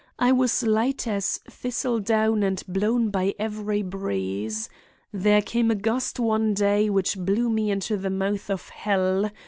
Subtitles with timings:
[0.17, 4.67] I was light as thistledown and blown by every breeze.
[5.13, 9.29] There came a gust one day which blew me into the mouth of hell.